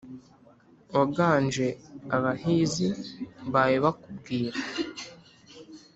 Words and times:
waganje 0.95 1.67
abahizi 2.15 2.87
bawe 3.53 3.77
bakubwira 3.85 4.59